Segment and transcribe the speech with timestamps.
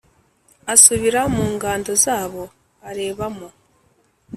[0.73, 2.43] asubira mungando zabo
[2.89, 3.47] arebamo